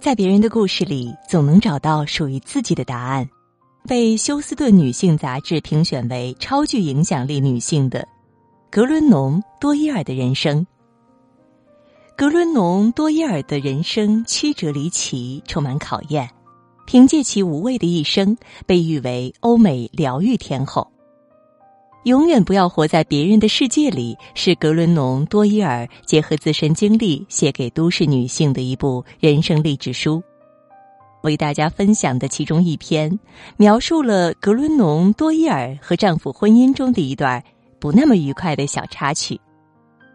[0.00, 3.28] 在别人的故事里，总能找到属于自己的答案。
[3.86, 8.08] 被休斯顿女性杂志评选为超具影响力女性的
[8.70, 10.66] 格伦农·多伊尔的人生。
[12.16, 16.30] 格伦农·多伊尔的人生曲折离奇，充满考验。
[16.86, 18.36] 凭借其无畏的一生，
[18.66, 20.90] 被誉为欧美疗愈天后。
[22.04, 30.22] 永远不要活在别人的世界里，是格伦农·多伊尔结合自身经历写给都市女性的一部人生励志书。
[31.22, 33.20] 为大家分享的其中一篇，
[33.58, 37.44] 描述了格伦农·多伊尔和丈夫婚姻中的一段
[37.78, 39.38] 不那么愉快的小插曲，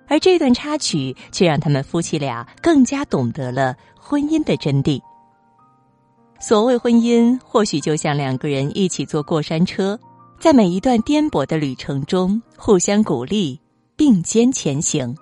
[0.08, 5.00] 而这段插曲却让他们夫妻俩更加懂得了婚姻的真谛。
[6.40, 10.00] 所谓婚姻，或许就像两个人一起坐过山车。
[10.40, 13.60] 在每一段颠簸的旅程中，互相鼓励，
[13.96, 15.16] 并肩前行，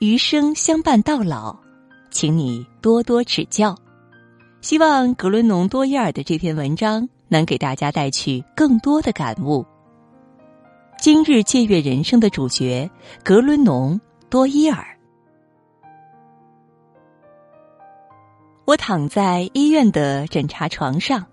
[0.00, 1.56] 余生相伴到老，
[2.10, 3.74] 请你多多指教。
[4.60, 9.64] 希望格伦农多伊尔的这篇文章能给大家带去更多的感悟。
[10.98, 12.90] 今日借阅人生的主角
[13.24, 14.86] 格伦农多伊尔。
[18.66, 21.24] 我躺在医院的诊查床上，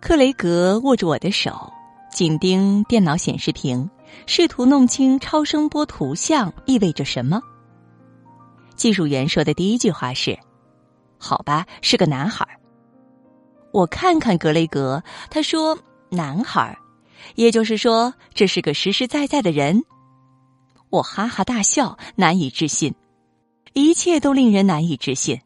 [0.00, 1.72] 克雷格握着我的手。
[2.16, 3.90] 紧盯电脑显示屏，
[4.26, 7.42] 试图弄清超声波图像意味着什么。
[8.74, 10.34] 技术员说的第一句话是
[11.20, 12.48] ：“好吧，是个男孩。”
[13.70, 16.74] 我看看格雷格，他说：“男孩，
[17.34, 19.84] 也就是说这是个实实在在的人。”
[20.88, 22.94] 我哈哈大笑，难以置信，
[23.74, 25.38] 一切都令人难以置信。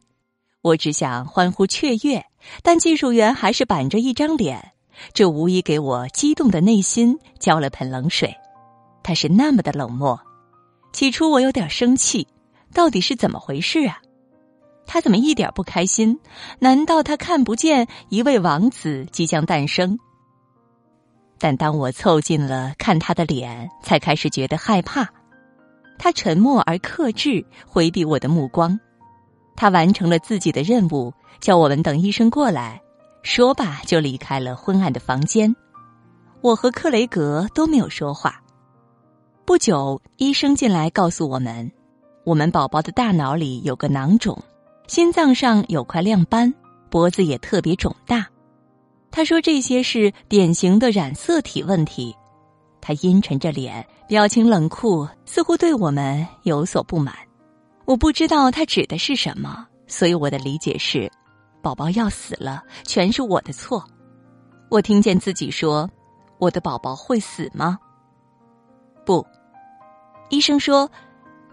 [0.61, 2.25] 我只想欢呼雀跃，
[2.63, 4.71] 但技术员还是板着一张脸。
[5.13, 8.35] 这无疑给我激动的内心浇了盆冷水，
[9.03, 10.19] 他是那么的冷漠。
[10.93, 12.27] 起初我有点生气，
[12.73, 14.01] 到底是怎么回事啊？
[14.85, 16.19] 他怎么一点不开心？
[16.59, 19.97] 难道他看不见一位王子即将诞生？
[21.39, 25.09] 但当我凑近了看他的脸，才开始觉得害怕。
[25.97, 28.79] 他沉默而克制，回避我的目光。
[29.55, 32.81] 他完成了自己的任务，叫我们等医生过来。
[33.23, 35.55] 说罢，就离开了昏暗的房间。
[36.41, 38.41] 我和克雷格都没有说话。
[39.45, 41.71] 不久，医生进来告诉我们，
[42.23, 44.37] 我们宝宝的大脑里有个囊肿，
[44.87, 46.53] 心脏上有块亮斑，
[46.89, 48.27] 脖子也特别肿大。
[49.11, 52.15] 他说这些是典型的染色体问题。
[52.79, 57.13] 他阴沉着脸，表情冷酷，似乎对我们有所不满。
[57.85, 61.11] 我不知道他指的是什么，所以我的理解是。
[61.61, 63.83] 宝宝要死了，全是我的错。
[64.69, 65.89] 我听见自己说
[66.39, 67.77] ：“我的宝宝会死吗？”
[69.05, 69.25] 不，
[70.29, 70.89] 医生说，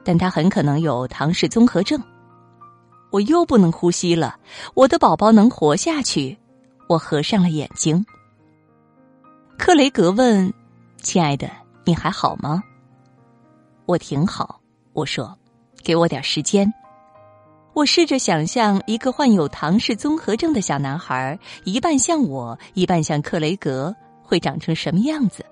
[0.05, 2.03] 但他很可能有唐氏综合症。
[3.11, 4.39] 我又不能呼吸了，
[4.75, 6.39] 我的宝宝能活下去。
[6.89, 8.05] 我合上了眼睛。
[9.59, 10.53] 克雷格问
[11.03, 11.51] ：“亲爱的，
[11.85, 12.63] 你还好吗？”
[13.85, 14.61] 我挺好。
[14.93, 15.37] 我说
[15.85, 16.73] ：“给我点时间。”
[17.79, 25.47] 我试着想象一个患有唐氏综合症的小男孩，一半像我，一半像克雷格，会长成什么样子？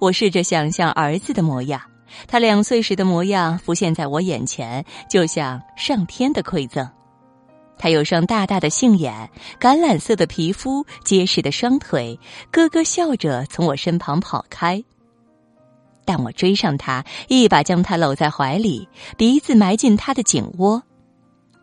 [0.00, 1.80] 我试着想象儿子的模样，
[2.26, 6.90] 他两岁时的模样浮现在我眼前，就像上天的馈赠。
[7.78, 9.30] 他有双大大的杏眼，
[9.60, 12.18] 橄榄色的皮肤，结实的双腿，
[12.50, 14.82] 咯咯笑着从我身旁跑开。
[16.04, 20.82] 但我追上他，一把将他搂在怀里，鼻子埋进他的颈窝。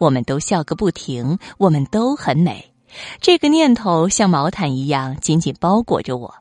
[0.04, 2.74] 我们都笑个不停，我们都很美。
[3.22, 6.36] 这个念头像毛毯一样紧紧包裹着我。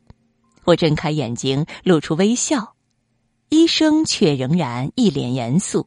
[0.64, 2.74] 我睁开眼睛，露出微笑。
[3.50, 5.86] 医生却仍然一脸严肃。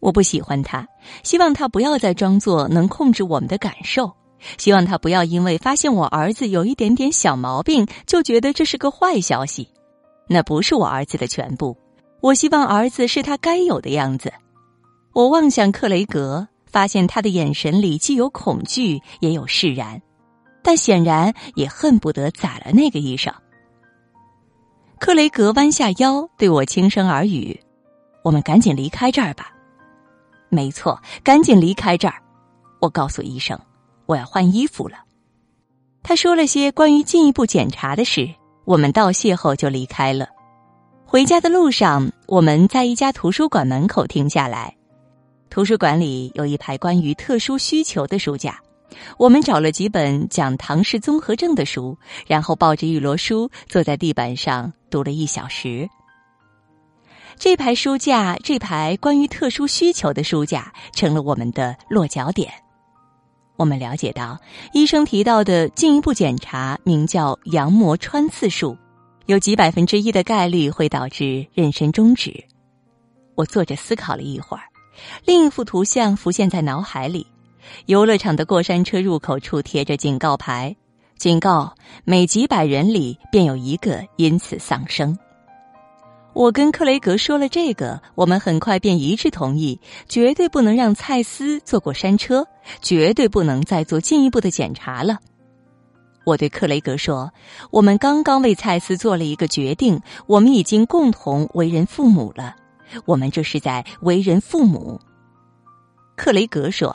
[0.00, 0.86] 我不喜欢他，
[1.22, 4.12] 希望他不要再装作能控制我们的感受。
[4.58, 9.70] 希望他不要因为发现我儿子有一点点小毛病，就觉得这是个坏消息。
[10.28, 11.74] 那不是我儿子的全部。
[12.20, 14.30] 我希望儿子是他该有的样子。
[15.14, 16.46] 我望向克雷格。
[16.74, 20.02] 发现他的眼神里既有恐惧，也有释然，
[20.60, 23.32] 但显然也恨不得宰了那个医生。
[24.98, 27.60] 克雷格弯下腰对我轻声耳语
[28.24, 29.52] ：“我们赶紧离开这儿吧。
[30.50, 32.20] ”“没错，赶紧离开这儿。”
[32.82, 33.56] 我告诉医生
[34.06, 34.96] ：“我要换衣服了。”
[36.02, 38.28] 他说了些关于进一步检查的事。
[38.64, 40.26] 我们道谢后就离开了。
[41.06, 44.74] 回家的路上，我们在一家图书馆门口停下来。
[45.54, 48.60] 图书馆里有一排关于特殊需求的书架，
[49.16, 51.96] 我们找了几本讲唐氏综合症的书，
[52.26, 55.88] 然后抱着一摞书坐在地板上读了一小时。
[57.38, 62.52] 这排书架，这排关于特殊需求的书架，成了我们的落脚点。
[63.54, 64.36] 我们了解到，
[64.72, 68.76] 医生提到的进一步检查名叫羊膜穿刺术，
[69.26, 72.44] 有几百分之一的概率会导致妊娠终止。
[73.36, 74.64] 我坐着思考了一会儿，
[75.24, 77.26] 另一幅图像浮现在脑海里：
[77.86, 80.74] 游乐场的过山车入口处贴着警告牌，
[81.16, 81.74] 警告
[82.04, 85.16] 每几百人里便有一个因此丧生。
[86.32, 92.44] 我跟克雷格说了这个，我们很快便一致同意，绝对不能让蔡斯坐过山车，
[92.82, 95.18] 绝对不能再做进一步的检查了。
[96.24, 97.30] 我对克雷格说
[97.70, 102.56] ：“我们刚刚为蔡斯做了一个决定，我们已经共同为人父母了，
[103.04, 105.00] 我们这是在为人父母。”
[106.16, 106.94] 克雷格说：“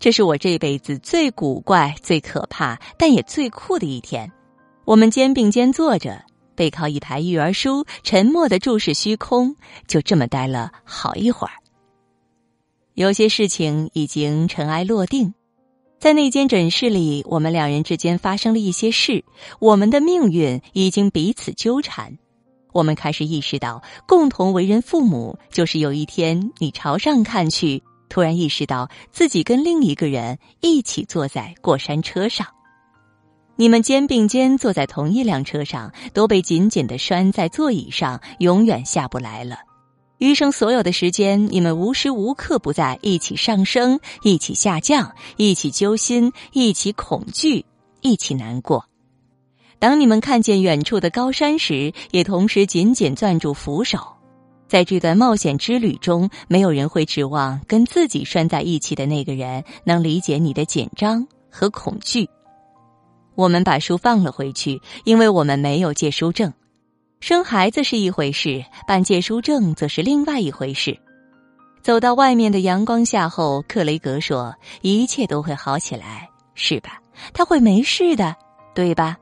[0.00, 4.30] 这是我这辈子最古怪、最可怕，但也最酷的一天。”
[4.84, 6.22] 我们肩并肩坐着。
[6.56, 9.54] 背靠一排育儿书，沉默的注视虚空，
[9.86, 11.52] 就这么待了好一会儿。
[12.94, 15.34] 有些事情已经尘埃落定，
[16.00, 19.22] 在那间诊室里，我们两人之间发生了一些事，
[19.60, 22.16] 我们的命运已经彼此纠缠。
[22.76, 32.46] 我们开始意识到，共同为人父母，就是有一天你朝上看去，突然意识到自己跟另一个人一起坐在过山车上。
[33.56, 39.56] 你们肩并肩坐在同一辆车上，都被紧紧的拴在座椅上，永远下不来了。
[40.18, 47.64] 余生所有的时间，你们无时无刻不在一起上升，一起下降，一起揪心，一起恐惧，
[48.02, 48.84] 一起难过。
[49.78, 53.98] 当你们看见远处的高山时，也同时紧紧攥住扶手。
[54.68, 62.28] 在这段冒险之旅中，没有人会指望跟自己拴在一起的那个人能理解你的紧张和恐惧。
[63.36, 66.52] 我们把书放了回去，因为我们没有借书证。
[67.20, 70.98] 生孩子是一回事，办借书证则是另外一回事。
[71.82, 77.00] 走到外面的阳光下后，克雷格说：“一切都会好起来，是吧？
[77.32, 78.34] 他会没事的，
[78.74, 79.16] 对吧？”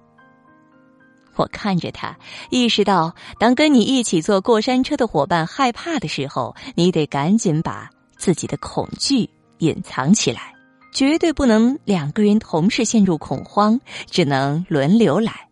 [1.37, 2.17] 我看着他，
[2.51, 9.29] 意识到，当跟你一起坐过山车的伙伴害怕的时候，你得赶紧把自己的恐惧
[9.59, 10.55] 隐藏起来。
[10.93, 15.49] 绝对不能两个人同时陷入恐慌，只能轮流来。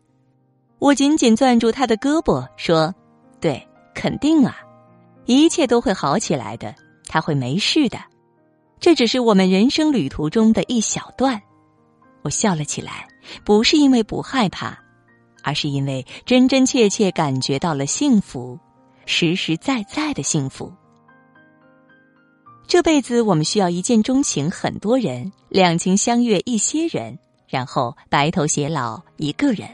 [0.78, 2.94] 我紧紧攥住他的胳膊，说
[3.40, 4.56] ：“对，肯定啊，
[5.26, 6.72] 一切都会好起来的，
[7.08, 7.98] 他会没事的。
[8.78, 11.42] 这只是我们人生旅途中的一小段。”
[12.22, 13.08] 我笑了起来，
[13.44, 14.78] 不是因为不害怕，
[15.42, 18.58] 而是因为真真切切感觉到了幸福，
[19.06, 20.72] 实实在在的幸福。
[22.66, 27.18] 这辈子我们需要一见钟情很多人，两情相悦一些人，
[27.48, 29.68] 然后白头偕老一个人。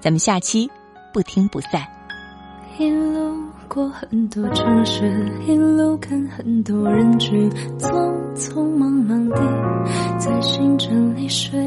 [0.00, 0.70] 咱们下期
[1.12, 1.86] 不听不散。
[2.78, 3.36] 一路
[3.68, 11.66] 过很多城市，一路看很多人群，匆匆忙忙地在星辰里睡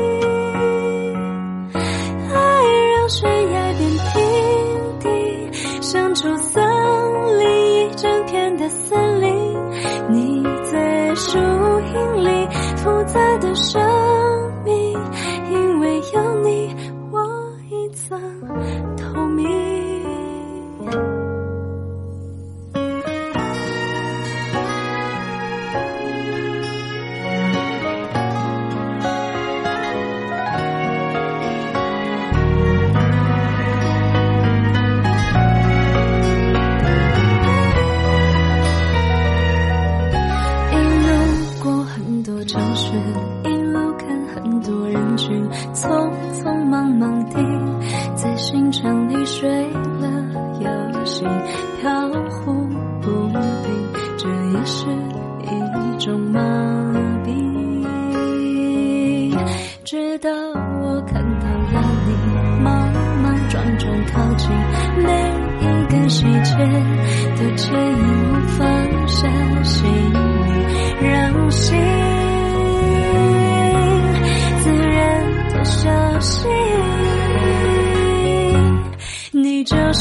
[42.45, 42.91] 城市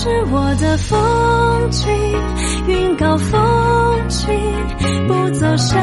[0.02, 1.90] 是我的风景，
[2.66, 4.32] 云高风轻，
[5.06, 5.76] 不走下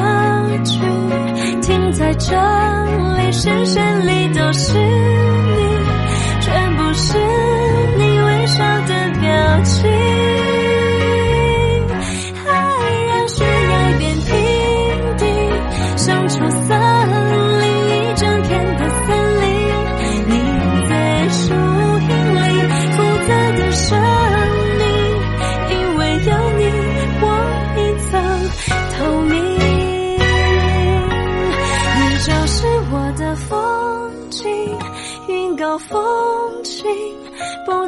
[0.64, 0.80] 去，
[1.62, 2.36] 停在这
[3.16, 7.14] 里，视线里都是你，全部是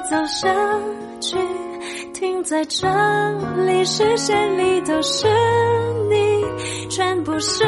[0.10, 0.50] 走下
[1.22, 1.38] 去，
[2.16, 2.88] 停在这
[3.68, 5.28] 里，视线里都是
[6.10, 7.64] 你，全部是